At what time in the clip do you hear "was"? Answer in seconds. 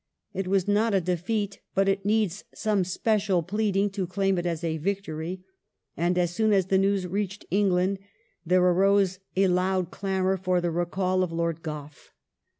0.47-0.67